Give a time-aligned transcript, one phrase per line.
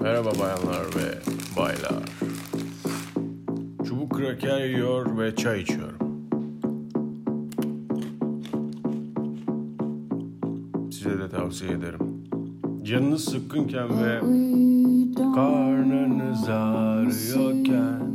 [0.00, 1.18] Merhaba bayanlar ve
[1.56, 2.04] baylar.
[3.88, 5.98] Çubuk kraker yiyor ve çay içiyorum.
[10.92, 12.00] Size de tavsiye ederim.
[12.82, 14.20] Canınız sıkkınken ve
[15.34, 18.09] karnınız ağrıyorken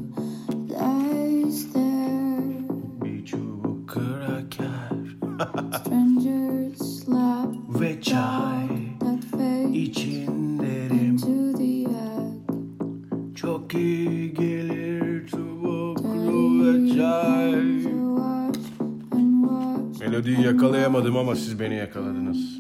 [21.36, 22.58] siz beni yakaladınız.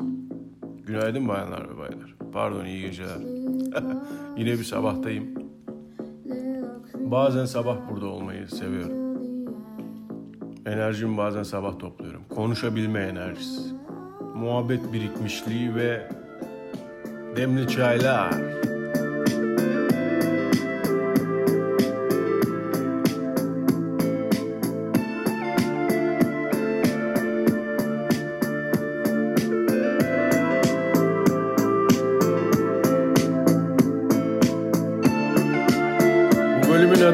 [0.88, 2.16] Günaydın bayanlar ve baylar.
[2.34, 3.18] Pardon iyi geceler.
[4.38, 5.26] Yine bir sabahtayım.
[6.96, 9.06] Bazen sabah burada olmayı seviyorum.
[10.66, 12.22] Enerjimi bazen sabah topluyorum.
[12.36, 13.74] Konuşabilme enerjisi.
[14.36, 16.10] Muhabbet birikmişliği ve
[17.36, 18.34] demli çaylar.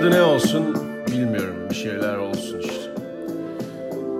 [0.01, 0.75] Adı ne olsun
[1.07, 1.55] bilmiyorum.
[1.69, 2.91] Bir şeyler olsun işte.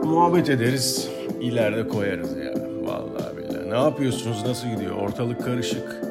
[0.04, 1.10] Muhabbet ederiz,
[1.42, 2.54] ileride koyarız ya.
[2.82, 3.70] Vallahi billahi.
[3.70, 4.96] Ne yapıyorsunuz, nasıl gidiyor?
[4.96, 6.02] Ortalık karışık.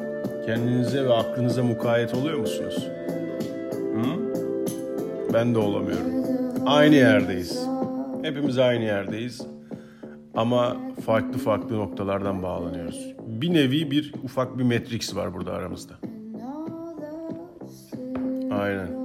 [0.45, 2.87] Kendinize ve aklınıza mukayyet oluyor musunuz?
[3.71, 4.03] Hı?
[5.33, 6.25] Ben de olamıyorum.
[6.65, 7.65] Aynı yerdeyiz.
[8.21, 9.41] Hepimiz aynı yerdeyiz.
[10.35, 13.13] Ama farklı farklı noktalardan bağlanıyoruz.
[13.27, 15.93] Bir nevi bir ufak bir Matrix var burada aramızda.
[18.51, 19.00] Aynen.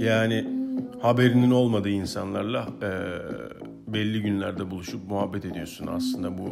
[0.00, 0.44] Yani
[1.02, 2.88] haberinin olmadığı insanlarla eee,
[3.88, 5.86] belli günlerde buluşup muhabbet ediyorsun.
[5.86, 6.48] Aslında bu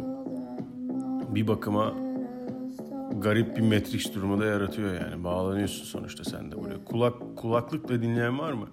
[1.35, 1.93] bir bakıma
[3.21, 5.23] garip bir Matrix durumu da yaratıyor yani.
[5.23, 6.85] Bağlanıyorsun sonuçta sen de buraya.
[6.85, 8.67] Kulak kulaklıkla dinleyen var mı?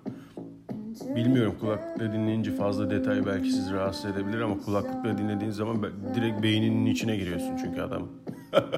[1.16, 5.76] Bilmiyorum kulaklıkla dinleyince fazla detay belki sizi rahatsız edebilir ama kulaklıkla dinlediğin zaman
[6.14, 8.02] direkt beyninin içine giriyorsun çünkü adam.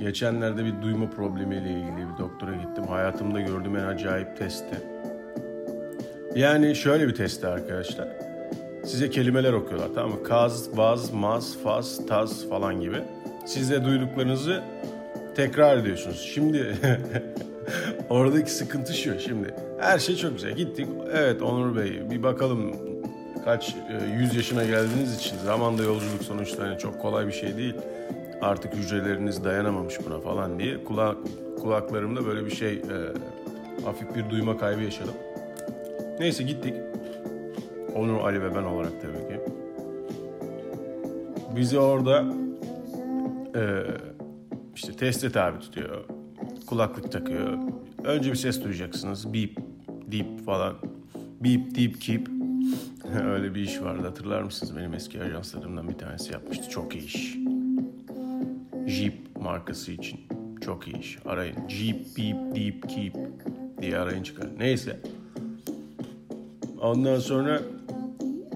[0.00, 2.84] Geçenlerde bir duyma problemiyle ilgili bir doktora gittim.
[2.88, 4.76] Hayatımda gördüğüm en acayip testti.
[6.34, 8.08] Yani şöyle bir testti arkadaşlar.
[8.84, 10.22] Size kelimeler okuyorlar tamam mı?
[10.22, 12.96] Kaz, vaz, maz, faz, taz falan gibi.
[13.46, 14.62] Siz de duyduklarınızı
[15.36, 16.30] tekrar ediyorsunuz.
[16.34, 16.76] Şimdi
[18.10, 19.54] oradaki sıkıntı şu şimdi.
[19.80, 20.52] Her şey çok güzel.
[20.52, 20.86] Gittik.
[21.12, 22.72] Evet Onur Bey bir bakalım
[23.44, 27.74] kaç e, 100 yaşına geldiğiniz için zamanda yolculuk sonuçta hani çok kolay bir şey değil.
[28.42, 31.16] Artık hücreleriniz dayanamamış buna falan diye kulak
[31.60, 32.84] kulaklarımda böyle bir şey e,
[33.84, 35.14] hafif bir duyma kaybı yaşadım.
[36.20, 36.74] Neyse gittik.
[37.94, 39.40] Onur Ali ve ben olarak tabii ki.
[41.56, 42.24] Bizi orada
[43.56, 43.62] e,
[44.74, 46.04] işte teste tabi tutuyor.
[46.66, 47.58] Kulaklık takıyor.
[48.04, 49.34] Önce bir ses duyacaksınız.
[49.34, 49.56] Beep,
[50.12, 50.74] deep falan.
[51.40, 52.28] Beep, deep, keep.
[53.24, 54.76] Öyle bir iş vardı hatırlar mısınız?
[54.76, 56.70] Benim eski ajanslarımdan bir tanesi yapmıştı.
[56.70, 57.39] Çok iyi iş.
[58.90, 60.20] Jeep markası için.
[60.64, 61.18] Çok iyi iş.
[61.24, 61.68] Arayın.
[61.68, 63.14] Jeep, beep, deep, keep
[63.82, 64.46] diye arayın çıkar.
[64.58, 65.00] Neyse.
[66.80, 67.60] Ondan sonra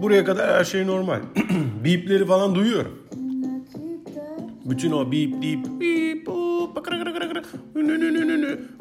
[0.03, 1.21] buraya kadar her şey normal.
[1.85, 2.99] Beepleri falan duyuyorum.
[4.65, 6.25] Bütün o beep deep beep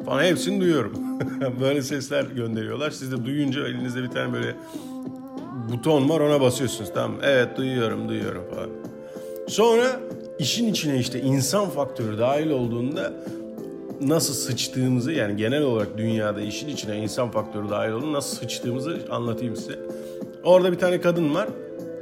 [0.04, 0.92] falan hepsini duyuyorum.
[1.60, 2.90] böyle sesler gönderiyorlar.
[2.90, 4.54] Siz de duyunca elinizde bir tane böyle
[5.72, 8.70] buton var ona basıyorsunuz tamam Evet duyuyorum duyuyorum falan.
[9.48, 10.00] Sonra
[10.38, 13.12] işin içine işte insan faktörü dahil olduğunda
[14.00, 19.56] nasıl sıçtığımızı yani genel olarak dünyada işin içine insan faktörü dahil olduğunda nasıl sıçtığımızı anlatayım
[19.56, 19.78] size.
[20.44, 21.48] Orada bir tane kadın var.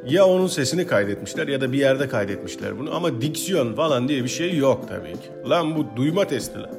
[0.07, 4.29] Ya onun sesini kaydetmişler ya da bir yerde kaydetmişler bunu ama diksiyon falan diye bir
[4.29, 5.51] şey yok tabii ki.
[5.51, 6.71] Lan bu duyma testi lan.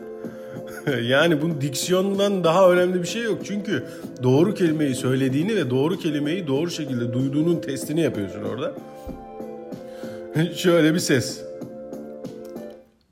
[1.03, 3.38] yani bunun diksiyondan daha önemli bir şey yok.
[3.44, 3.84] Çünkü
[4.24, 8.72] doğru kelimeyi söylediğini ve doğru kelimeyi doğru şekilde duyduğunun testini yapıyorsun orada.
[10.56, 11.42] Şöyle bir ses.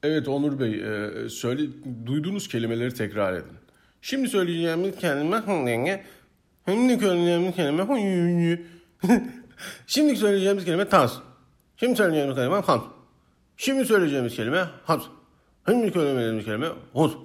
[0.04, 1.62] Evet Onur Bey, e, söyle
[2.06, 3.58] duyduğunuz kelimeleri tekrar edin.
[4.02, 5.38] Şimdi söyleyeceğimiz kelime
[6.68, 7.84] Şimdi söyleyeceğimiz kelime
[9.88, 11.14] Şimdi söyleyeceğimiz kelime tas.
[11.78, 12.94] Şimdi söyleyeceğimiz kelime ham.
[13.58, 15.02] Şimdi söyleyeceğimiz kelime haz.
[15.70, 17.18] Şimdi söyleyeceğimiz kelime huz.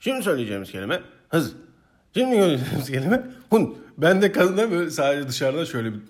[0.00, 1.52] Şimdi söyleyeceğimiz kelime hız.
[2.14, 3.78] Şimdi söyleyeceğimiz kelime hun.
[3.98, 6.00] Ben de kadına böyle sadece dışarıda şöyle bir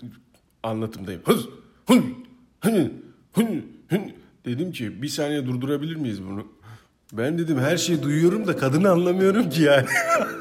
[0.63, 1.21] anlatımdayım.
[1.25, 1.45] Hız,
[1.85, 2.27] hun,
[2.61, 4.22] hun, hun, hun.
[4.45, 6.43] Dedim ki bir saniye durdurabilir miyiz bunu?
[7.13, 9.85] Ben dedim her şeyi duyuyorum da kadını anlamıyorum ki yani.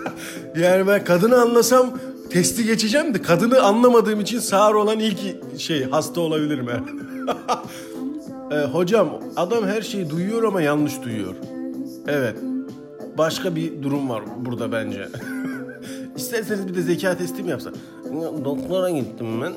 [0.56, 1.98] yani ben kadını anlasam
[2.30, 5.18] testi geçeceğim de kadını anlamadığım için sağır olan ilk
[5.60, 6.90] şey hasta olabilirim herhalde.
[8.52, 11.34] Ee, hocam adam her şeyi duyuyor ama yanlış duyuyor.
[12.08, 12.36] Evet.
[13.18, 15.08] başka bir durum var burada bence.
[16.16, 17.74] İsterseniz bir de zeka testi mi yapsak?
[18.04, 19.52] Ya, Doktora gittim ben.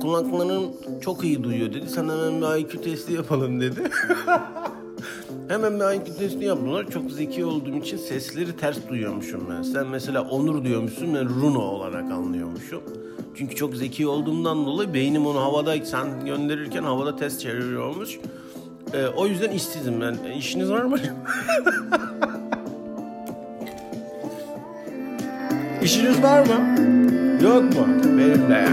[0.00, 0.62] Kulaklarım
[1.00, 1.88] çok iyi duyuyor dedi.
[1.88, 3.82] Sana hemen bir IQ testi yapalım dedi.
[5.48, 6.90] hemen bir IQ testi yaptılar.
[6.90, 9.62] Çok zeki olduğum için sesleri ters duyuyormuşum ben.
[9.62, 12.82] Sen mesela Onur diyormuşsun ben Runo olarak anlıyormuşum.
[13.34, 18.18] Çünkü çok zeki olduğumdan dolayı beynim onu havada sen gönderirken havada test çeviriyormuş.
[18.94, 20.16] Ee, o yüzden işsizim ben.
[20.30, 20.98] E, işiniz var mı?
[25.82, 26.76] İşiniz var mı?
[27.42, 27.86] Yok mu?
[28.04, 28.68] Benim de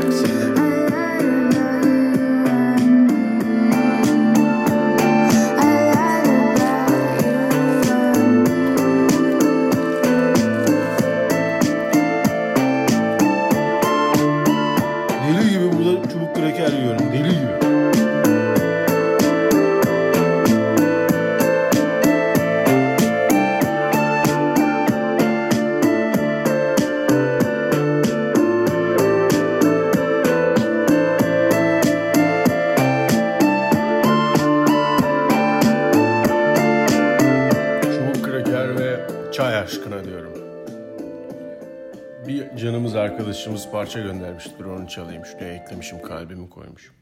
[43.15, 44.51] arkadaşımız parça göndermişti.
[44.77, 45.25] Onu çalayım.
[45.25, 46.95] Şuraya eklemişim kalbimi koymuşum.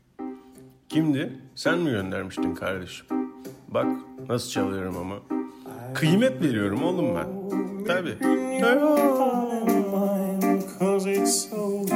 [0.90, 1.34] Kimdi?
[1.56, 3.06] Sen mi göndermiştin kardeşim?
[3.68, 3.88] Bak
[4.30, 5.16] nasıl çalıyorum ama.
[5.94, 7.28] Kıymet veriyorum oğlum ben.
[7.88, 8.18] Tabii.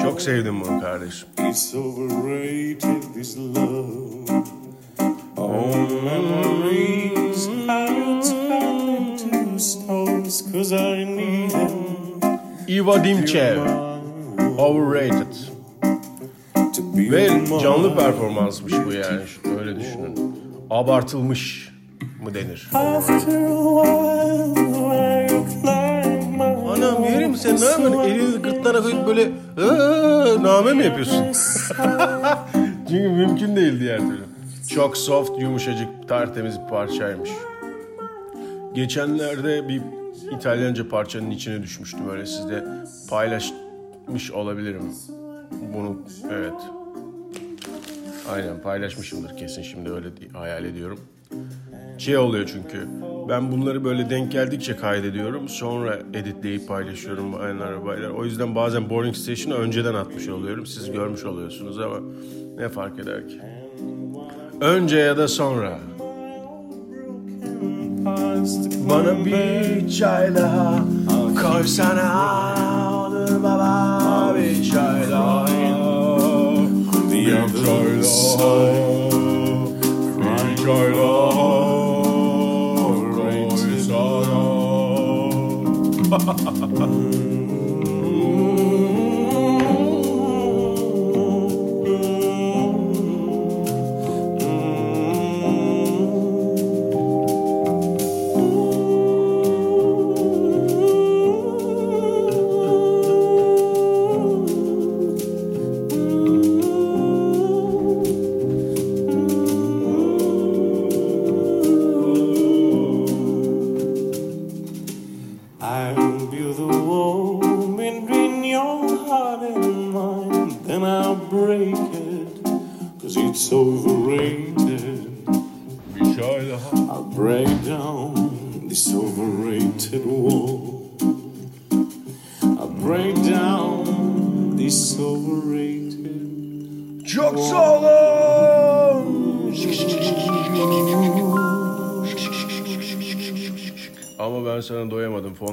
[0.04, 1.30] Çok sevdim bunu kardeşim.
[1.50, 4.44] It's overrated, this love.
[5.38, 11.70] All memories I'll turn into stones, cause I need them
[12.68, 13.87] Iva Dimchev.
[14.58, 15.34] Overrated.
[16.96, 17.30] Ve
[17.62, 19.20] canlı performansmış bu yani.
[19.60, 20.36] Öyle düşünün.
[20.70, 21.74] Abartılmış
[22.24, 22.70] mı denir?
[26.74, 28.00] Anam yerim sen ne yapıyorsun?
[28.04, 29.32] Elini gırtlağına koyup böyle
[29.72, 31.26] "Aa!" name mi yapıyorsun?
[32.90, 34.24] Çünkü mümkün değil diğer türlü.
[34.76, 37.30] Çok soft, yumuşacık, tertemiz bir parçaymış.
[38.74, 39.82] Geçenlerde bir
[40.38, 42.10] İtalyanca parçanın içine düşmüştüm.
[42.10, 42.64] Öyle sizde
[44.08, 44.92] paylaşmış olabilirim.
[45.74, 46.02] Bunu
[46.32, 46.54] evet.
[48.32, 51.00] Aynen paylaşmışımdır kesin şimdi öyle hayal ediyorum.
[51.98, 52.88] Şey oluyor çünkü
[53.30, 55.50] ben bunları böyle denk geldikçe kaydediyorum.
[55.50, 58.10] Sonra editleyip paylaşıyorum bayanlar baylar.
[58.10, 60.66] O yüzden bazen Boring Station'ı önceden atmış oluyorum.
[60.66, 62.00] Siz görmüş oluyorsunuz ama
[62.58, 63.42] ne fark eder ki?
[64.62, 65.80] Önce ya da sonra.
[68.90, 70.80] Bana bir çay daha
[71.42, 72.97] koysana
[73.38, 74.98] olur baba bir çay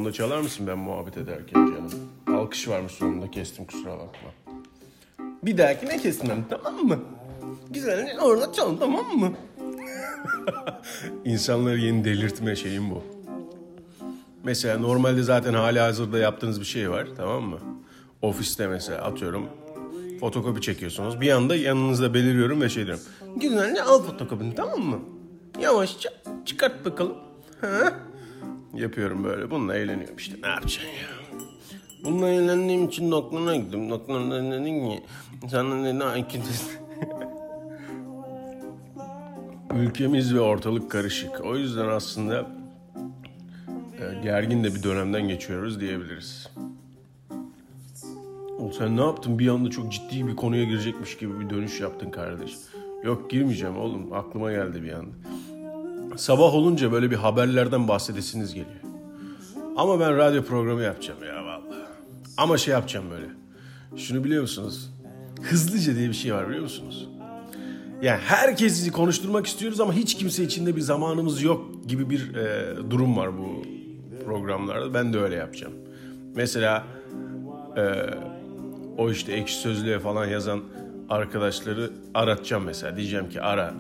[0.05, 0.13] doyamadım.
[0.13, 1.91] Fonda çalar mısın ben muhabbet ederken canım?
[2.27, 4.31] Alkış varmış sonunda kestim kusura bakma.
[5.43, 6.99] Bir dahakine kesmem tamam mı?
[7.71, 9.33] Güzel orada çal tamam mı?
[11.25, 13.03] İnsanları yeni delirtme şeyim bu.
[14.45, 17.59] Mesela normalde zaten hali hazırda yaptığınız bir şey var tamam mı?
[18.23, 19.49] Ofiste mesela atıyorum
[20.21, 21.21] fotokopi çekiyorsunuz.
[21.21, 23.03] Bir anda yanınızda beliriyorum ve şey diyorum.
[23.37, 24.99] Güzel al fotokopini tamam mı?
[25.61, 26.11] Yavaşça
[26.45, 27.17] çıkart bakalım.
[27.61, 27.93] Ha?
[28.75, 29.51] Yapıyorum böyle.
[29.51, 30.37] Bununla eğleniyorum işte.
[30.43, 31.39] Ne yapacaksın ya?
[32.05, 33.91] Bununla eğlendiğim için doktoruna gittim.
[33.91, 35.03] Doktor dedi ki
[35.51, 36.79] sana dedi IQ testi.
[39.75, 41.45] Ülkemiz ve ortalık karışık.
[41.45, 42.47] O yüzden aslında
[44.01, 46.51] e, gergin de bir dönemden geçiyoruz diyebiliriz.
[48.59, 49.39] Oğlum sen ne yaptın?
[49.39, 52.55] Bir anda çok ciddi bir konuya girecekmiş gibi bir dönüş yaptın kardeş.
[53.05, 54.13] Yok girmeyeceğim oğlum.
[54.13, 55.13] Aklıma geldi bir anda.
[56.17, 58.81] Sabah olunca böyle bir haberlerden bahsedesiniz geliyor.
[59.77, 61.85] Ama ben radyo programı yapacağım ya vallahi.
[62.37, 63.27] Ama şey yapacağım böyle.
[63.97, 64.91] Şunu biliyor musunuz?
[65.43, 67.09] Hızlıca diye bir şey var biliyor musunuz?
[68.03, 73.17] Yani herkesi konuşturmak istiyoruz ama hiç kimse içinde bir zamanımız yok gibi bir e, durum
[73.17, 73.63] var bu
[74.25, 74.95] programlarda.
[74.95, 75.73] Ben de öyle yapacağım.
[76.35, 76.85] Mesela
[77.77, 77.83] e,
[78.99, 80.61] o işte ekşi sözlüğe falan yazan
[81.09, 82.97] arkadaşları aratacağım mesela.
[82.97, 83.75] Diyeceğim ki ara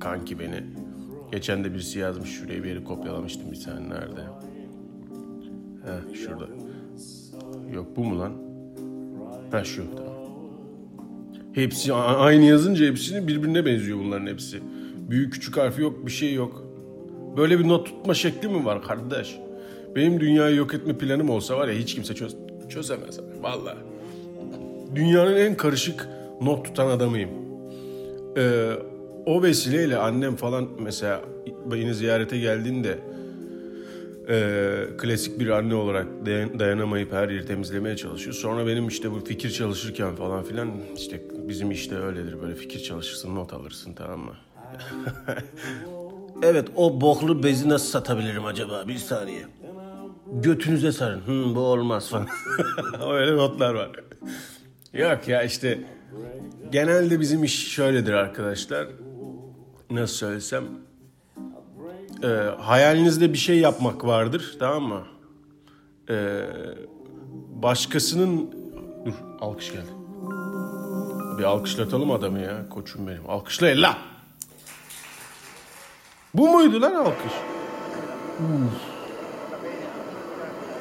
[0.00, 0.64] kanki beni.
[1.32, 4.20] Geçen de birisi yazmış şuraya bir yeri kopyalamıştım bir tane nerede?
[5.84, 6.46] Heh şurada.
[7.74, 8.32] Yok bu mu lan?
[9.50, 10.12] Ha şu tamam.
[11.52, 14.60] Hepsi aynı yazınca hepsini birbirine benziyor bunların hepsi.
[15.10, 16.64] Büyük küçük harfi yok bir şey yok.
[17.36, 19.38] Böyle bir not tutma şekli mi var kardeş?
[19.96, 22.36] Benim dünyayı yok etme planım olsa var ya hiç kimse çöz
[22.68, 23.18] çözemez.
[23.18, 23.76] abi, Vallahi.
[24.94, 26.08] Dünyanın en karışık
[26.40, 27.30] not tutan adamıyım.
[28.36, 28.72] Ee,
[29.26, 31.20] o vesileyle annem falan mesela
[31.66, 32.98] beni ziyarete geldiğinde
[34.28, 38.34] e, klasik bir anne olarak dayan- dayanamayıp her yeri temizlemeye çalışıyor.
[38.34, 43.34] Sonra benim işte bu fikir çalışırken falan filan işte bizim işte öyledir böyle fikir çalışırsın
[43.36, 44.34] not alırsın tamam mı?
[46.42, 49.46] evet o boklu bezi nasıl satabilirim acaba bir saniye.
[50.32, 51.20] Götünüze sarın.
[51.20, 52.28] Hı, bu olmaz falan.
[53.10, 53.90] Öyle notlar var.
[54.94, 55.78] Yok ya işte
[56.70, 58.86] genelde bizim iş şöyledir arkadaşlar.
[59.90, 60.64] Nasıl söylesem
[62.22, 62.26] e,
[62.60, 65.02] hayalinizde bir şey yapmak vardır tamam mı?
[66.10, 66.46] E,
[67.50, 68.50] başkasının
[69.06, 69.90] dur alkış geldi.
[71.38, 73.30] Bir alkışlatalım adamı ya koçum benim.
[73.30, 73.98] Alkışla ella.
[76.34, 77.32] Bu muydu lan alkış?
[78.40, 78.96] Uf.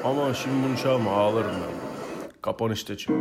[0.03, 1.85] Ama şimdi bunu çalma ağlarım ben.
[2.41, 3.13] Kapanışta çal.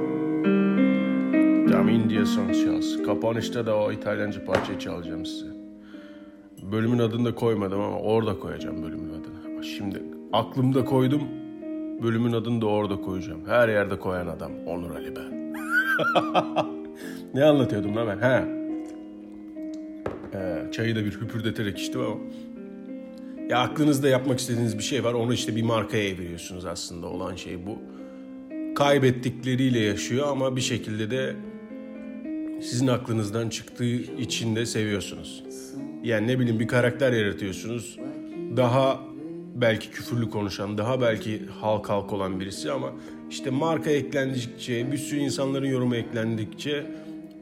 [1.72, 3.04] Tam India Songs çalsın.
[3.04, 5.63] Kapanışta da o İtalyanca parçayı çalacağım size.
[6.72, 9.64] Bölümün adını da koymadım ama orada koyacağım bölümün adını.
[9.64, 10.02] Şimdi
[10.32, 11.22] aklımda koydum.
[12.02, 13.40] Bölümün adını da orada koyacağım.
[13.46, 14.52] Her yerde koyan adam.
[14.66, 15.54] Onur Ali ben.
[17.34, 18.28] ne anlatıyordum lan ben?
[18.28, 18.44] He.
[20.34, 22.16] Ee, çayı da bir hüpürdeterek içtim ama.
[23.48, 25.12] Ya aklınızda yapmak istediğiniz bir şey var.
[25.14, 27.06] Onu işte bir markaya eviriyorsunuz aslında.
[27.06, 27.78] Olan şey bu.
[28.74, 31.36] Kaybettikleriyle yaşıyor ama bir şekilde de
[32.64, 35.44] sizin aklınızdan çıktığı için de seviyorsunuz.
[36.02, 37.98] Yani ne bileyim bir karakter yaratıyorsunuz.
[38.56, 39.00] Daha
[39.54, 42.92] belki küfürlü konuşan, daha belki halk halk olan birisi ama
[43.30, 46.86] işte marka eklendikçe, bir sürü insanların yorumu eklendikçe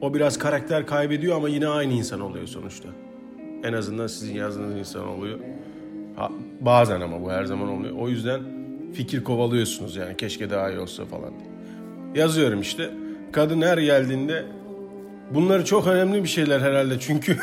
[0.01, 2.89] o biraz karakter kaybediyor ama yine aynı insan oluyor sonuçta.
[3.63, 5.39] En azından sizin yazdığınız insan oluyor.
[6.15, 7.95] Ha, bazen ama bu her zaman olmuyor.
[7.97, 8.41] O yüzden
[8.93, 11.49] fikir kovalıyorsunuz yani keşke daha iyi olsa falan diye.
[12.23, 12.91] Yazıyorum işte.
[13.31, 14.45] Kadın her geldiğinde
[15.31, 17.37] bunları çok önemli bir şeyler herhalde çünkü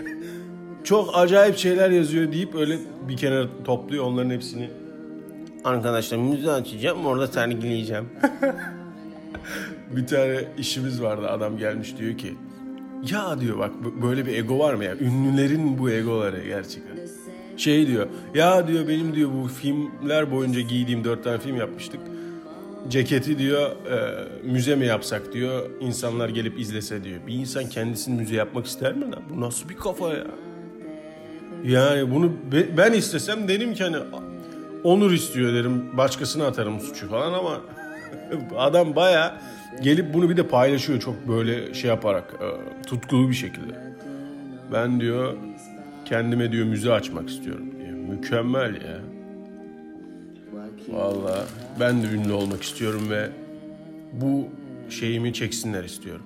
[0.84, 4.70] çok acayip şeyler yazıyor deyip öyle bir kenara topluyor onların hepsini.
[5.64, 8.08] Arkadaşlar müze açacağım orada sergileyeceğim.
[9.96, 12.34] bir tane işimiz vardı adam gelmiş diyor ki
[13.12, 13.70] ya diyor bak
[14.02, 16.96] böyle bir ego var mı ya ünlülerin bu egoları gerçekten.
[17.56, 22.00] Şey diyor ya diyor benim diyor bu filmler boyunca giydiğim dört tane film yapmıştık.
[22.90, 27.18] Ceketi diyor e, müze mi yapsak diyor insanlar gelip izlese diyor.
[27.26, 29.22] Bir insan kendisini müze yapmak ister mi lan?
[29.30, 30.24] Bu nasıl bir kafa ya?
[31.64, 33.96] Yani bunu be- ben istesem derim ki hani
[34.84, 37.60] onur istiyor derim başkasına atarım suçu falan ama
[38.58, 39.40] adam baya
[39.82, 42.46] gelip bunu bir de paylaşıyor çok böyle şey yaparak e,
[42.86, 43.72] tutkulu bir şekilde.
[44.72, 45.34] Ben diyor
[46.04, 47.90] kendime diyor müze açmak istiyorum diyor.
[47.98, 48.98] Mükemmel ya.
[50.88, 51.46] Valla
[51.80, 53.30] ben de ünlü olmak istiyorum ve
[54.12, 54.48] bu
[54.90, 56.24] şeyimi çeksinler istiyorum.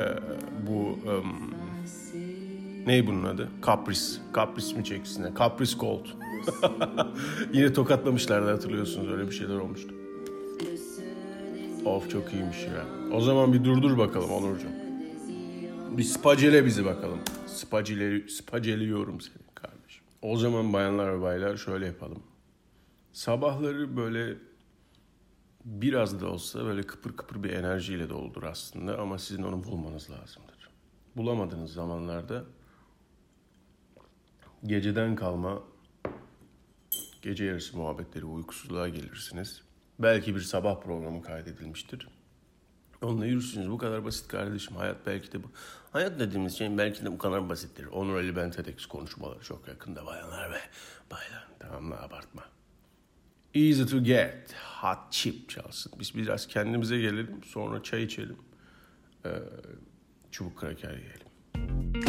[0.00, 0.04] Ee,
[0.68, 1.32] bu em,
[2.86, 3.48] ne bunun adı?
[3.62, 4.18] Kapris.
[4.32, 5.34] Kapris mi çeksinler?
[5.34, 6.06] Kapris Gold.
[7.52, 9.94] Yine tokatlamışlardı hatırlıyorsunuz öyle bir şeyler olmuştu.
[11.84, 12.84] Of çok iyiymiş ya.
[13.12, 14.68] O zaman bir durdur bakalım Onurcuğum.
[15.96, 17.18] Bir spacele bizi bakalım.
[17.46, 20.02] Spacele, spaceliyorum seni kardeşim.
[20.22, 22.22] O zaman bayanlar ve baylar şöyle yapalım.
[23.16, 24.38] Sabahları böyle
[25.64, 30.70] biraz da olsa böyle kıpır kıpır bir enerjiyle doldur aslında ama sizin onu bulmanız lazımdır.
[31.16, 32.44] Bulamadığınız zamanlarda
[34.64, 35.62] geceden kalma
[37.22, 39.62] gece yarısı muhabbetleri uykusuzluğa gelirsiniz.
[39.98, 42.08] Belki bir sabah programı kaydedilmiştir.
[43.02, 43.70] Onunla yürürsünüz.
[43.70, 44.76] Bu kadar basit kardeşim.
[44.76, 45.50] Hayat belki de bu.
[45.92, 47.86] Hayat dediğimiz şey belki de bu kadar basittir.
[47.86, 50.60] Onur Ali Ben TEDx konuşmaları çok yakında bayanlar ve
[51.10, 51.48] baylar.
[51.58, 52.00] Tamam mı?
[52.00, 52.56] Abartma.
[53.56, 54.54] Easy to get.
[54.80, 55.92] Hot chip çalsın.
[56.00, 57.40] Biz biraz kendimize gelelim.
[57.44, 58.36] Sonra çay içelim.
[59.26, 59.30] Ee,
[60.30, 62.05] çubuk kraker yiyelim.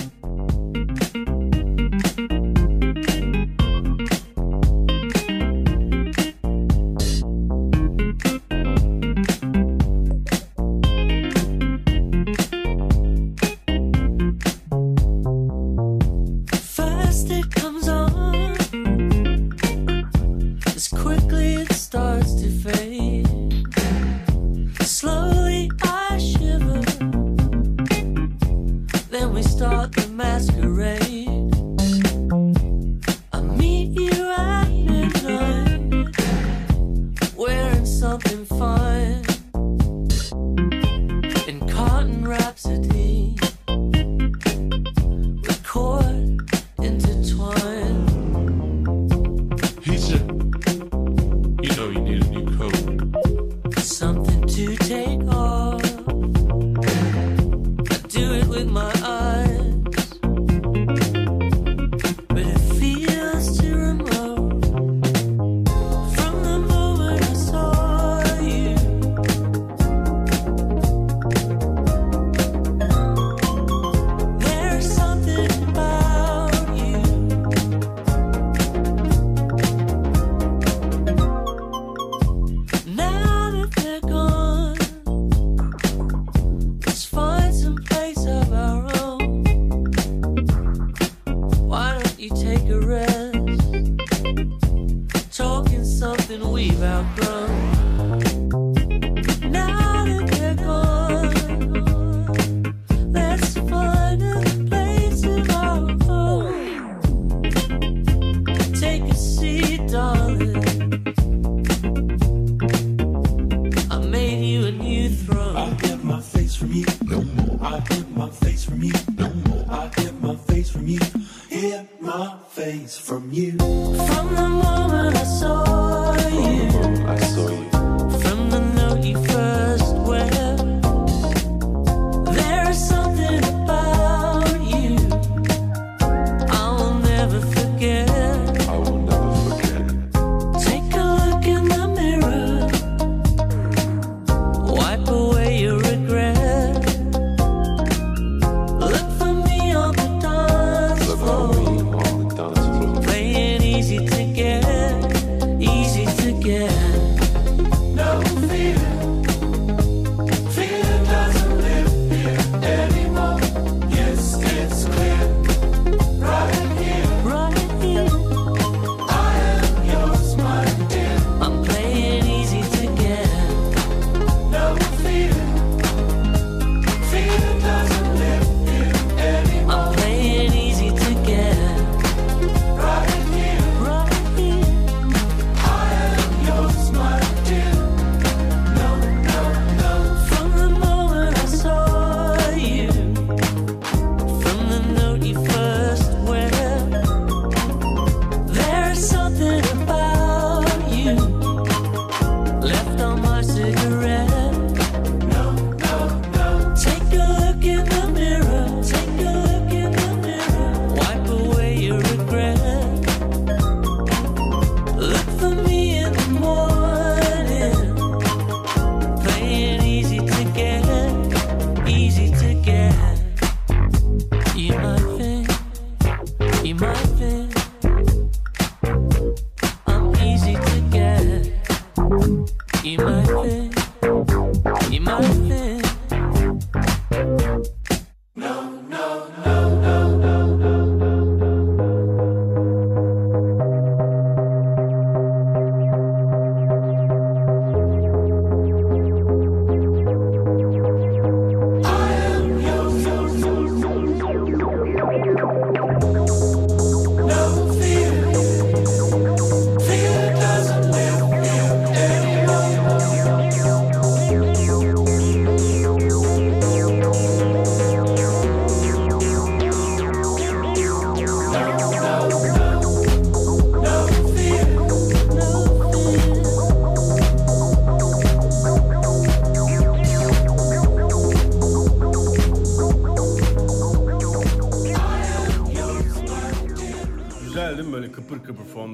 [123.08, 123.52] from you.
[123.58, 125.57] From the moment I saw.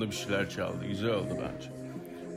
[0.03, 0.85] Telefonda bir şeyler çaldı.
[0.87, 1.69] Güzel oldu bence.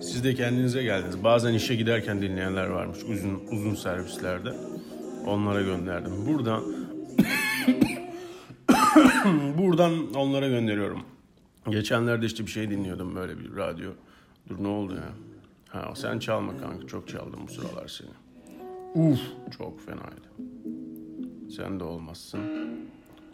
[0.01, 1.25] Siz de kendinize geldiniz.
[1.25, 4.55] Bazen işe giderken dinleyenler varmış uzun uzun servislerde.
[5.27, 6.27] Onlara gönderdim.
[6.27, 6.63] Buradan
[9.59, 11.03] buradan onlara gönderiyorum.
[11.71, 13.91] Geçenlerde işte bir şey dinliyordum böyle bir radyo.
[14.49, 15.13] Dur ne oldu ya?
[15.69, 18.11] Ha sen çalma kanka çok çaldım bu sıralar seni.
[18.95, 19.21] Uf
[19.59, 20.29] çok fenaydı.
[21.57, 22.41] Sen de olmazsın.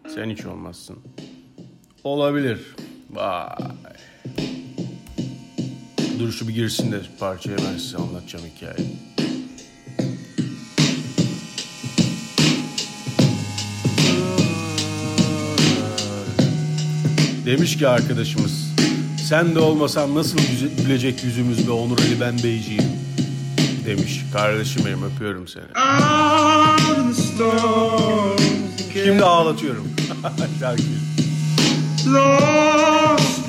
[0.08, 0.98] Sen hiç olmazsın.
[2.04, 2.76] Olabilir.
[3.10, 3.56] Vay.
[6.18, 8.88] Dur şu bir girsin de parçaya ben size anlatacağım hikayeyi.
[17.46, 18.72] Demiş ki arkadaşımız
[19.28, 20.38] sen de olmasan nasıl
[20.84, 22.84] gülecek yüzümüz be Onur Ali ben beyciğim
[23.86, 24.24] demiş.
[24.32, 25.64] Kardeşim benim öpüyorum seni.
[29.04, 29.88] Şimdi ağlatıyorum.
[30.60, 30.98] Şarkıyı.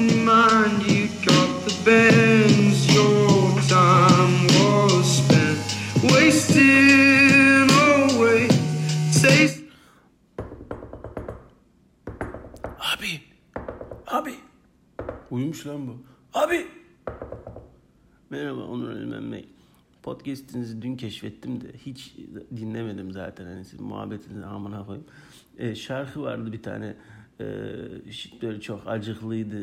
[0.03, 2.93] Lost mind, you got the bends.
[2.93, 5.59] Your time was spent
[6.11, 8.47] wasting away.
[9.21, 9.61] Taste
[12.79, 13.21] Abi.
[14.07, 14.33] Abi.
[15.31, 15.97] Uyumuş lan bu.
[16.33, 16.67] Abi.
[18.29, 19.45] Merhaba Onur Ölmem Bey.
[20.03, 22.15] Podcast'inizi dün keşfettim de hiç
[22.55, 23.45] dinlemedim zaten.
[23.45, 25.07] Hani sizin muhabbetinizi amına koyayım.
[25.57, 26.95] Ee, şarkı vardı bir tane.
[27.43, 29.57] Ee, böyle çok acıklıydı.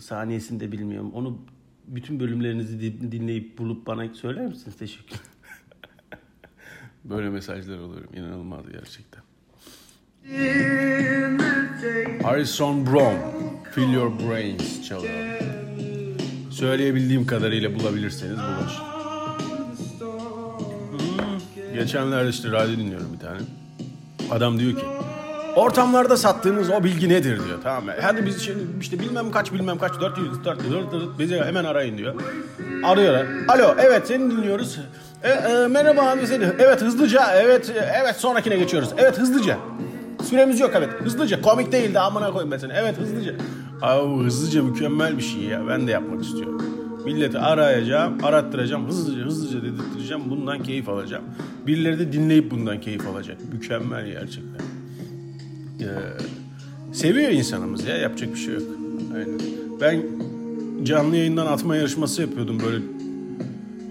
[0.00, 1.10] Saniyesini de bilmiyorum.
[1.14, 1.38] Onu
[1.86, 4.76] bütün bölümlerinizi di- dinleyip bulup bana söyler misiniz?
[4.78, 5.16] Teşekkür
[7.04, 8.10] Böyle mesajlar alıyorum.
[8.16, 9.22] İnanılmaz gerçekten.
[12.22, 13.16] Harrison Brown.
[13.72, 15.40] Feel Your Brains çalıyor.
[16.50, 18.70] Söyleyebildiğim kadarıyla bulabilirseniz bulun.
[21.74, 23.40] Geçenlerde işte radyo dinliyorum bir tane.
[24.30, 24.84] Adam diyor ki
[25.56, 27.92] Ortamlarda sattığınız o bilgi nedir diyor tamam mı?
[28.00, 32.14] Hadi biz şimdi işte bilmem kaç bilmem kaç 400 400 400 bizi hemen arayın diyor.
[32.84, 33.26] Arıyorlar.
[33.48, 34.78] Alo evet seni dinliyoruz.
[35.22, 36.44] E, e, merhaba abi seni.
[36.58, 38.88] Evet hızlıca evet evet sonrakine geçiyoruz.
[38.96, 39.58] Evet hızlıca.
[40.24, 41.42] Süremiz yok evet hızlıca.
[41.42, 42.72] Komik değil de amına koyayım ben seni.
[42.72, 43.34] Evet hızlıca.
[43.82, 45.68] Abi hızlıca mükemmel bir şey ya.
[45.68, 46.62] Ben de yapmak istiyorum.
[47.04, 50.30] Milleti arayacağım, arattıracağım, hızlıca hızlıca dedirttireceğim.
[50.30, 51.24] Bundan keyif alacağım.
[51.66, 53.36] Birileri de dinleyip bundan keyif alacak.
[53.52, 54.75] Mükemmel gerçekten.
[55.86, 58.62] Ee, seviyor insanımız ya yapacak bir şey yok.
[59.14, 59.40] Aynen.
[59.80, 60.02] Ben
[60.84, 62.82] canlı yayından atma yarışması yapıyordum böyle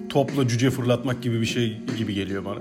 [0.09, 2.59] topla cüce fırlatmak gibi bir şey gibi geliyor bana.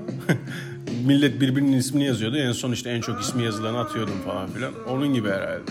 [1.07, 2.37] Millet birbirinin ismini yazıyordu.
[2.37, 4.73] En son işte en çok ismi yazılanı atıyordum falan filan.
[4.89, 5.71] Onun gibi herhalde.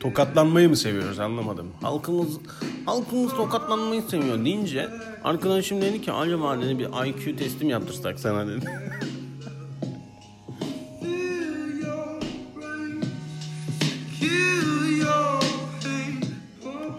[0.00, 1.66] Tokatlanmayı mı seviyoruz anlamadım.
[1.82, 2.28] halkımız
[2.86, 4.88] halkımız tokatlanmayı seviyor deyince
[5.24, 8.64] arkadaşım dedi ki acaba dedi bir IQ testi mi yaptırsak sana dedi.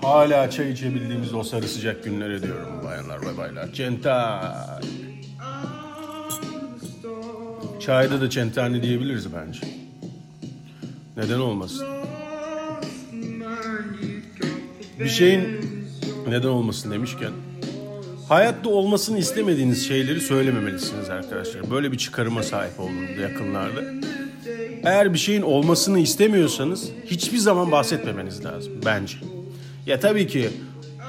[0.09, 3.73] Hala çay içebildiğimiz o sarı sıcak günlere diyorum bayanlar ve baylar.
[3.73, 4.81] Centay.
[7.79, 9.59] Çayda da centane diyebiliriz bence.
[11.17, 11.87] Neden olmasın?
[14.99, 15.43] Bir şeyin
[16.27, 17.31] neden olmasın demişken
[18.29, 21.71] hayatta olmasını istemediğiniz şeyleri söylememelisiniz arkadaşlar.
[21.71, 23.81] Böyle bir çıkarıma sahip oldum yakınlarda.
[24.83, 29.17] Eğer bir şeyin olmasını istemiyorsanız hiçbir zaman bahsetmemeniz lazım bence.
[29.89, 30.49] Ya tabii ki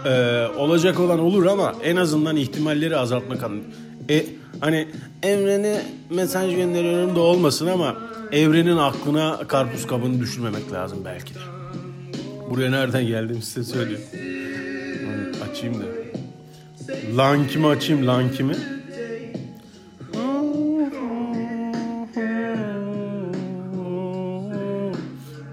[0.04, 0.10] e,
[0.58, 3.62] olacak olan olur ama en azından ihtimalleri azaltmak anlamı.
[4.10, 4.26] E,
[4.60, 4.88] hani
[5.22, 7.96] evrene mesaj gönderiyorum da olmasın ama
[8.32, 11.38] evrenin aklına karpuz kabını düşürmemek lazım belki de.
[12.50, 14.02] Buraya nereden geldiğimi size söyleyeyim.
[14.12, 15.84] Hı, Açayım da.
[17.16, 18.54] Lankimi açayım lankimi.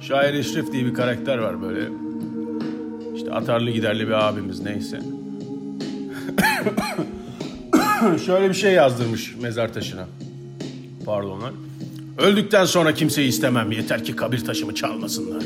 [0.02, 2.07] Şair Eşref diye bir karakter var böyle.
[3.38, 5.00] Atarlı giderli bir abimiz neyse.
[8.26, 10.06] Şöyle bir şey yazdırmış mezar taşına.
[11.06, 11.52] Pardonlar.
[12.18, 13.72] Öldükten sonra kimseyi istemem.
[13.72, 15.44] Yeter ki kabir taşımı çalmasınlar.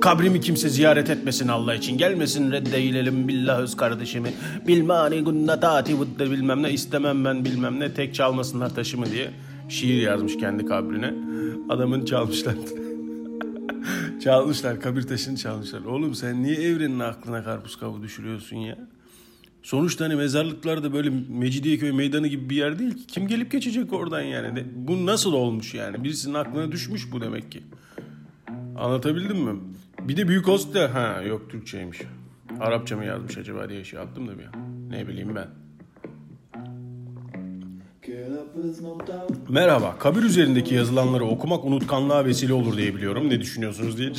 [0.00, 1.98] Kabrimi kimse ziyaret etmesin Allah için.
[1.98, 4.32] Gelmesin reddeylelim billah öz kardeşimi.
[4.66, 6.70] Bilmani gunnatati vuddur bilmem ne.
[6.70, 7.94] istemem ben bilmem ne.
[7.94, 9.30] Tek çalmasınlar taşımı diye.
[9.68, 11.14] Şiir yazmış kendi kabrine.
[11.68, 12.54] Adamın çalmışlar.
[14.24, 15.80] Çalmışlar kabir taşını çalmışlar.
[15.84, 18.78] Oğlum sen niye evrenin aklına karpuz kabuğu düşürüyorsun ya?
[19.62, 23.06] Sonuçta hani mezarlıklarda böyle Mecidiyeköy meydanı gibi bir yer değil ki.
[23.06, 24.56] Kim gelip geçecek oradan yani?
[24.56, 26.04] De- Bu nasıl olmuş yani?
[26.04, 27.62] Birisinin aklına düşmüş bu demek ki.
[28.76, 29.60] Anlatabildim mi?
[30.00, 31.98] Bir de büyük host da ha yok Türkçeymiş.
[32.60, 34.44] Arapça mı yazmış acaba diye şey yaptım da bir.
[34.90, 35.48] Ne bileyim ben.
[39.48, 39.96] Merhaba.
[39.98, 43.30] Kabir üzerindeki yazılanları okumak unutkanlığa vesile olur diye biliyorum.
[43.30, 44.12] Ne düşünüyorsunuz diye.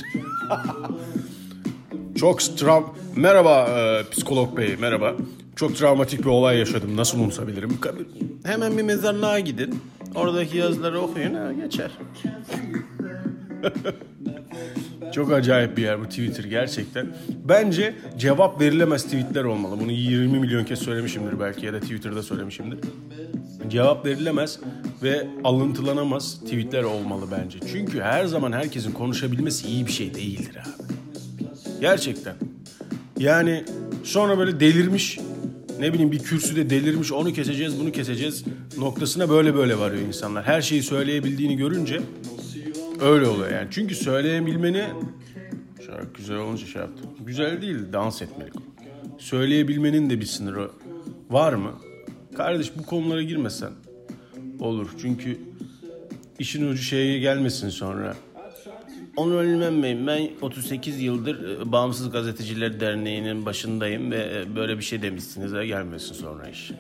[2.16, 2.84] Çok tra-
[3.16, 5.14] Merhaba e, psikolog bey, merhaba.
[5.56, 6.98] Çok travmatik bir olay yaşadım.
[6.98, 7.78] Nasıl unutabilirim?
[7.82, 8.06] Kabir-
[8.44, 9.80] Hemen bir mezarlığa gidin.
[10.16, 11.34] Oradaki yazıları okuyun.
[11.34, 11.92] Ha, geçer.
[15.14, 17.08] Çok acayip bir yer bu Twitter gerçekten.
[17.46, 19.80] Bence cevap verilemez tweetler olmalı.
[19.80, 22.80] Bunu 20 milyon kez söylemişimdir belki ya da Twitter'da söylemişimdir.
[23.70, 24.60] Cevap verilemez
[25.04, 27.60] ve alıntılanamaz tweetler olmalı bence.
[27.72, 30.94] Çünkü her zaman herkesin konuşabilmesi iyi bir şey değildir abi.
[31.82, 32.36] Gerçekten.
[33.18, 33.64] Yani
[34.04, 35.20] sonra böyle delirmiş
[35.80, 38.44] ne bileyim bir kürsüde delirmiş onu keseceğiz bunu keseceğiz
[38.78, 40.44] noktasına böyle böyle varıyor insanlar.
[40.44, 42.02] Her şeyi söyleyebildiğini görünce
[43.04, 43.68] öyle oluyor yani.
[43.72, 44.86] Çünkü söyleyebilmeni
[45.86, 47.10] şarkı güzel olunca şey yaptım.
[47.26, 48.54] Güzel değil dans etmelik.
[49.18, 50.70] Söyleyebilmenin de bir sınırı
[51.30, 51.72] var mı?
[52.38, 53.72] Kardeş bu konulara girmesen
[54.60, 54.90] olur.
[55.02, 55.40] Çünkü
[56.40, 58.16] işin ucu şeye gelmesin sonra.
[59.18, 65.02] İlmen Bey, ben 38 yıldır e, Bağımsız Gazeteciler Derneği'nin başındayım ve e, böyle bir şey
[65.02, 66.72] demişsiniz ha gelmesin sonra iş.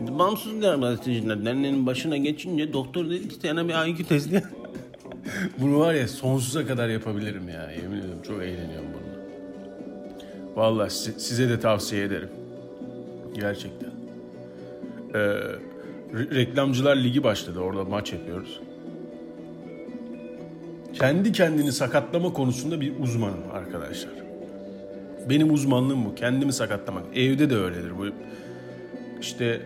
[0.00, 4.63] Bağımsız Gazeteciler Derneği'nin başına geçince doktor dedi ki sana bir IQ testi yap."
[5.58, 7.70] Bunu var ya sonsuza kadar yapabilirim ya.
[7.82, 9.24] Yemin ediyorum çok eğleniyorum bununla.
[10.56, 12.28] Vallahi si- size de tavsiye ederim.
[13.34, 13.90] Gerçekten.
[15.14, 15.18] Ee,
[16.14, 17.60] Re- Reklamcılar Ligi başladı.
[17.60, 18.60] Orada maç yapıyoruz.
[20.92, 24.12] Kendi kendini sakatlama konusunda bir uzmanım arkadaşlar.
[25.30, 26.14] Benim uzmanlığım bu.
[26.14, 27.04] Kendimi sakatlamak.
[27.16, 28.06] Evde de öyledir bu.
[29.20, 29.60] İşte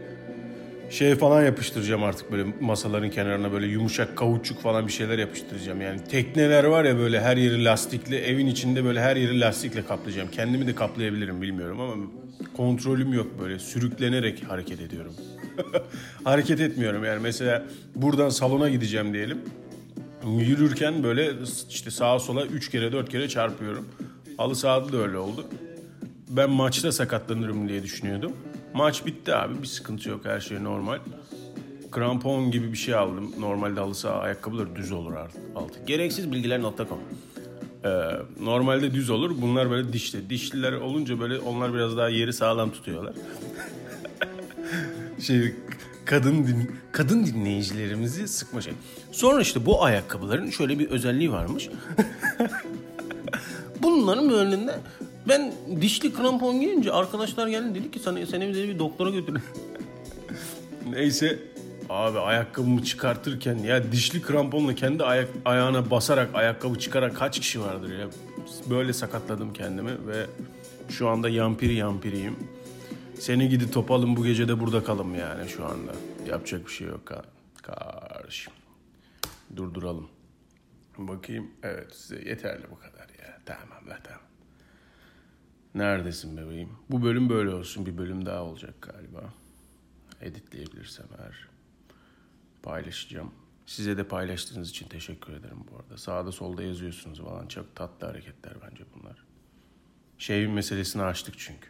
[0.90, 5.81] şey falan yapıştıracağım artık böyle masaların kenarına böyle yumuşak kauçuk falan bir şeyler yapıştıracağım.
[5.81, 10.29] Yani tekneler var ya böyle her yeri lastikli, evin içinde böyle her yeri lastikle kaplayacağım.
[10.31, 11.94] Kendimi de kaplayabilirim bilmiyorum ama
[12.57, 15.14] kontrolüm yok böyle sürüklenerek hareket ediyorum.
[16.24, 19.38] hareket etmiyorum yani mesela buradan salona gideceğim diyelim.
[20.38, 21.33] Yürürken böyle
[21.70, 23.88] işte sağa sola 3 kere 4 kere çarpıyorum.
[24.37, 25.46] Halı sahada da öyle oldu.
[26.29, 28.33] Ben maçta sakatlanırım diye düşünüyordum.
[28.74, 30.98] Maç bitti abi bir sıkıntı yok her şey normal.
[31.90, 33.35] Krampon gibi bir şey aldım.
[33.38, 35.12] Normalde halı saha ayakkabıları düz olur
[35.57, 35.85] altı.
[35.87, 36.98] Gereksiz bilgiler.com
[37.85, 37.88] ee,
[38.40, 39.31] Normalde düz olur.
[39.42, 40.31] Bunlar böyle dişli.
[40.31, 43.14] Dişliler olunca böyle onlar biraz daha yeri sağlam tutuyorlar.
[45.20, 45.54] şey
[46.04, 48.72] kadın din, kadın dinleyicilerimizi sıkma şey.
[49.12, 51.68] Sonra işte bu ayakkabıların şöyle bir özelliği varmış.
[53.83, 54.81] Bunların önünde
[55.28, 59.42] ben dişli krampon giyince arkadaşlar geldi dedi ki sana seni bir doktora götürün.
[60.90, 61.38] Neyse
[61.88, 67.98] abi ayakkabımı çıkartırken ya dişli kramponla kendi ayak, ayağına basarak ayakkabı çıkaran kaç kişi vardır
[67.98, 68.08] ya.
[68.70, 70.26] Böyle sakatladım kendimi ve
[70.88, 72.36] şu anda yampiri yampiriyim.
[73.18, 75.92] Seni gidi topalım bu gece de burada kalım yani şu anda.
[76.28, 77.24] Yapacak bir şey yok ka-
[77.62, 78.52] kardeşim.
[79.56, 80.08] Durduralım.
[80.98, 81.50] Bakayım.
[81.62, 83.38] Evet size yeterli bu kadar ya.
[83.46, 84.27] Tamam tamam.
[85.78, 86.70] Neredesin bebeğim?
[86.90, 87.86] Bu bölüm böyle olsun.
[87.86, 89.20] Bir bölüm daha olacak galiba.
[90.20, 91.48] Editleyebilirsem eğer.
[92.62, 93.30] Paylaşacağım.
[93.66, 95.98] Size de paylaştığınız için teşekkür ederim bu arada.
[95.98, 97.46] Sağda solda yazıyorsunuz falan.
[97.46, 99.24] Çok tatlı hareketler bence bunlar.
[100.18, 101.68] Şeyin meselesini açtık çünkü.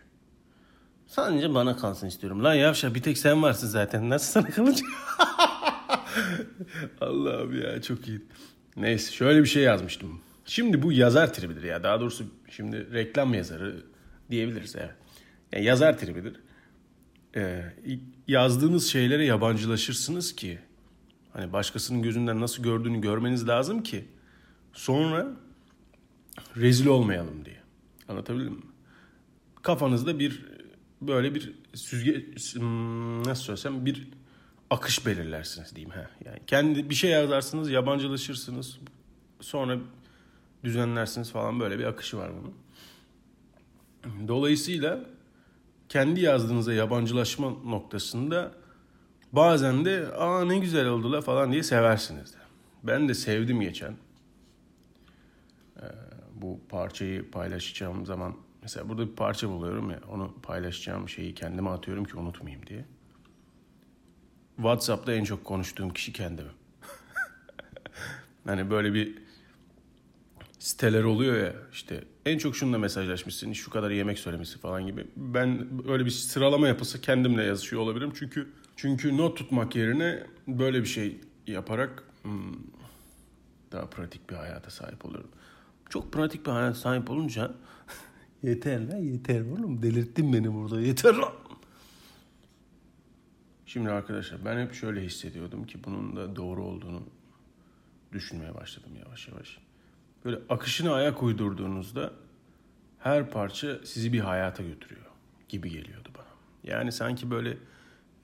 [1.06, 2.44] Sadece bana kalsın istiyorum.
[2.44, 4.10] Lan yavşa bir tek sen varsın zaten.
[4.10, 4.88] Nasıl sana kalacak?
[7.00, 8.22] Allah'ım ya çok iyi.
[8.76, 10.20] Neyse şöyle bir şey yazmıştım.
[10.44, 11.82] Şimdi bu yazar tribidir ya.
[11.82, 13.82] Daha doğrusu şimdi reklam yazarı
[14.30, 14.94] diyebiliriz evet.
[15.52, 16.40] Yani yazar tribidir.
[17.36, 17.64] Ee,
[18.28, 20.58] yazdığınız şeylere yabancılaşırsınız ki
[21.32, 24.04] hani başkasının gözünden nasıl gördüğünü görmeniz lazım ki
[24.72, 25.26] sonra
[26.56, 27.60] rezil olmayalım diye.
[28.08, 28.62] Anlatabildim mi?
[29.62, 30.44] Kafanızda bir
[31.02, 32.26] böyle bir süzge
[33.24, 34.08] nasıl söylesem bir
[34.70, 36.10] akış belirlersiniz diyeyim ha.
[36.24, 38.78] Yani kendi bir şey yazarsınız, yabancılaşırsınız.
[39.40, 39.78] Sonra
[40.64, 42.54] düzenlersiniz falan böyle bir akışı var bunun.
[44.28, 45.00] Dolayısıyla
[45.88, 48.52] kendi yazdığınızda yabancılaşma noktasında
[49.32, 52.38] bazen de aa ne güzel oldu la falan diye seversiniz de.
[52.84, 53.96] Ben de sevdim geçen.
[55.76, 55.82] Ee,
[56.34, 62.04] bu parçayı paylaşacağım zaman mesela burada bir parça buluyorum ya onu paylaşacağım şeyi kendime atıyorum
[62.04, 62.84] ki unutmayayım diye.
[64.56, 66.52] WhatsApp'ta en çok konuştuğum kişi kendimim.
[68.46, 69.27] hani böyle bir
[70.68, 75.06] siteler oluyor ya işte en çok şununla mesajlaşmışsın şu kadar yemek söylemesi falan gibi.
[75.16, 78.12] Ben öyle bir sıralama yapısı kendimle yazışıyor olabilirim.
[78.14, 82.54] Çünkü çünkü not tutmak yerine böyle bir şey yaparak hmm,
[83.72, 85.30] daha pratik bir hayata sahip oluyorum.
[85.90, 87.54] Çok pratik bir hayata sahip olunca
[88.42, 91.32] yeter lan yeter oğlum delirttin beni burada yeter lan.
[93.66, 97.02] Şimdi arkadaşlar ben hep şöyle hissediyordum ki bunun da doğru olduğunu
[98.12, 99.67] düşünmeye başladım yavaş yavaş.
[100.24, 102.12] Böyle akışına ayak uydurduğunuzda
[102.98, 105.06] her parça sizi bir hayata götürüyor
[105.48, 106.26] gibi geliyordu bana.
[106.64, 107.58] Yani sanki böyle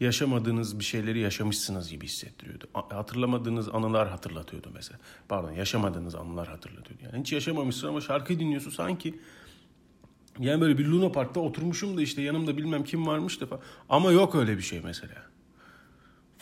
[0.00, 2.64] yaşamadığınız bir şeyleri yaşamışsınız gibi hissettiriyordu.
[2.72, 5.00] Hatırlamadığınız anılar hatırlatıyordu mesela.
[5.28, 7.04] Pardon yaşamadığınız anılar hatırlatıyordu.
[7.04, 9.20] Yani hiç yaşamamışsın ama şarkıyı dinliyorsun sanki
[10.38, 13.62] yani böyle bir Luna Park'ta oturmuşum da işte yanımda bilmem kim varmış da falan.
[13.88, 15.33] Ama yok öyle bir şey mesela.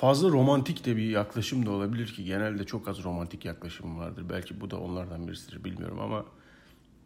[0.02, 4.24] Fazla romantik de bir yaklaşım da olabilir ki genelde çok az romantik yaklaşım vardır.
[4.30, 6.24] Belki bu da onlardan birisidir bilmiyorum ama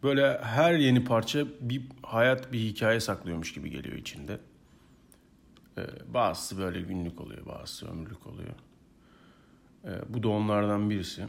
[0.03, 4.39] Böyle her yeni parça bir hayat bir hikaye saklıyormuş gibi geliyor içinde.
[5.77, 8.55] Ee, bazısı böyle günlük oluyor, bazısı ömürlük oluyor.
[9.85, 11.27] Ee, bu da onlardan birisi.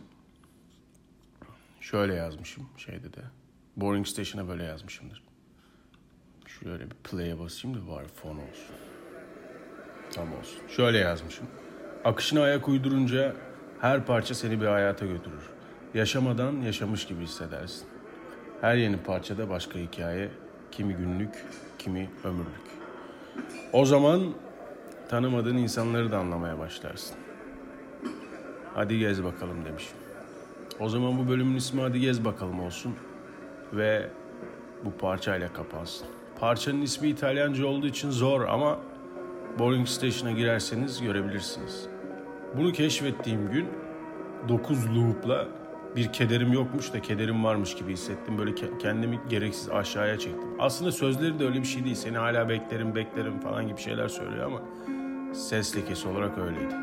[1.80, 3.22] Şöyle yazmışım şeyde de.
[3.76, 5.22] Boring Station'a böyle yazmışımdır.
[6.46, 8.87] Şöyle bir play'e basayım da bari fon olsun.
[10.18, 10.58] Tam olsun.
[10.68, 11.46] Şöyle yazmışım.
[12.04, 13.34] Akışına ayak uydurunca
[13.80, 15.50] her parça seni bir hayata götürür.
[15.94, 17.86] Yaşamadan yaşamış gibi hissedersin.
[18.60, 20.28] Her yeni parçada başka hikaye,
[20.70, 21.44] kimi günlük,
[21.78, 22.68] kimi ömürlük.
[23.72, 24.22] O zaman
[25.08, 27.16] tanımadığın insanları da anlamaya başlarsın.
[28.74, 29.96] Hadi gez bakalım demişim.
[30.80, 32.94] O zaman bu bölümün ismi Hadi Gez Bakalım olsun
[33.72, 34.08] ve
[34.84, 36.06] bu parçayla kapansın.
[36.40, 38.78] Parçanın ismi İtalyanca olduğu için zor ama
[39.58, 41.86] Boring Station'a girerseniz görebilirsiniz.
[42.56, 43.66] Bunu keşfettiğim gün
[44.48, 45.44] 9 loop'la
[45.96, 48.38] bir kederim yokmuş da kederim varmış gibi hissettim.
[48.38, 50.48] Böyle ke- kendimi gereksiz aşağıya çektim.
[50.58, 51.94] Aslında sözleri de öyle bir şey değil.
[51.94, 54.60] Seni hala beklerim beklerim falan gibi şeyler söylüyor ama
[55.34, 56.74] ses lekesi olarak öyleydi.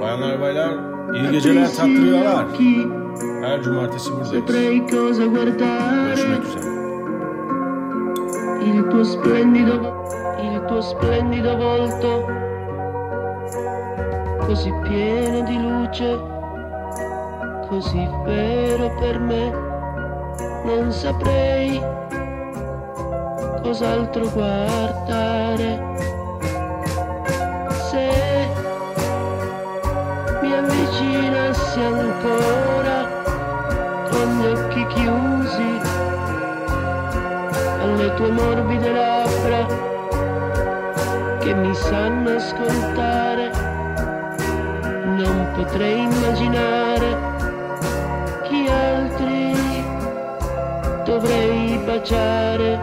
[0.00, 0.70] Bayanlar baylar
[1.14, 2.46] iyi geceler tatlı rüyalar.
[3.42, 4.46] Her cumartesi buradayız.
[6.06, 6.76] Görüşmek üzere.
[8.66, 9.76] il tuo splendido
[10.66, 12.24] tuo splendido volto
[14.46, 16.20] così pieno di luce
[17.68, 19.50] così vero per me
[20.64, 21.80] non saprei
[23.62, 25.94] cos'altro guardare.
[27.90, 28.48] Se
[30.40, 32.98] mi avvicinassi ancora
[34.08, 35.80] con gli occhi chiusi
[37.80, 39.15] alle tue morbide labbra
[41.46, 43.52] che mi sanno ascoltare.
[45.04, 47.08] Non potrei immaginare
[48.48, 49.54] chi altri
[51.04, 52.75] dovrei baciare.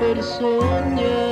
[0.00, 1.29] Per sognare